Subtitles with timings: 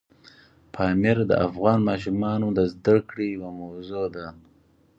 [0.73, 4.27] پامیر د افغان ماشومانو د زده کړې یوه موضوع ده.